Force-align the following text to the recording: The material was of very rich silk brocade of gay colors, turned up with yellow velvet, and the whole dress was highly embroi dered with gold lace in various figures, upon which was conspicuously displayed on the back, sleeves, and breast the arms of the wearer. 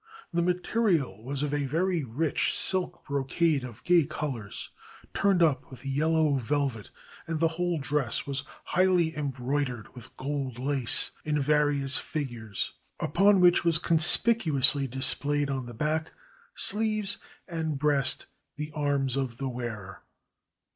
The 0.33 0.41
material 0.41 1.23
was 1.23 1.43
of 1.43 1.51
very 1.51 2.03
rich 2.03 2.57
silk 2.57 3.05
brocade 3.05 3.63
of 3.63 3.83
gay 3.83 4.03
colors, 4.03 4.71
turned 5.13 5.43
up 5.43 5.69
with 5.69 5.85
yellow 5.85 6.37
velvet, 6.37 6.89
and 7.27 7.39
the 7.39 7.49
whole 7.49 7.77
dress 7.77 8.25
was 8.25 8.41
highly 8.63 9.11
embroi 9.11 9.67
dered 9.67 9.93
with 9.93 10.17
gold 10.17 10.57
lace 10.57 11.11
in 11.23 11.39
various 11.39 11.97
figures, 11.97 12.73
upon 12.99 13.41
which 13.41 13.63
was 13.63 13.77
conspicuously 13.77 14.87
displayed 14.87 15.51
on 15.51 15.67
the 15.67 15.75
back, 15.75 16.11
sleeves, 16.55 17.19
and 17.47 17.77
breast 17.77 18.25
the 18.55 18.71
arms 18.73 19.15
of 19.15 19.37
the 19.37 19.49
wearer. 19.49 20.01